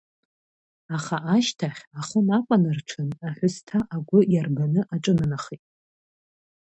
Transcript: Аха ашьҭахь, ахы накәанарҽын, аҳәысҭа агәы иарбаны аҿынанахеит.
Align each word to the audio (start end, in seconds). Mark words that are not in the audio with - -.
Аха 0.95 1.17
ашьҭахь, 1.35 1.81
ахы 1.99 2.19
накәанарҽын, 2.27 3.09
аҳәысҭа 3.27 3.77
агәы 3.95 4.19
иарбаны 4.33 4.81
аҿынанахеит. 4.93 5.63